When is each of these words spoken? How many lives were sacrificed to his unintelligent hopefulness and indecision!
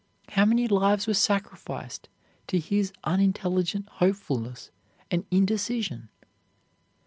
How 0.29 0.45
many 0.45 0.67
lives 0.67 1.05
were 1.05 1.13
sacrificed 1.13 2.09
to 2.47 2.57
his 2.57 2.91
unintelligent 3.03 3.87
hopefulness 3.87 4.71
and 5.11 5.27
indecision! 5.29 6.09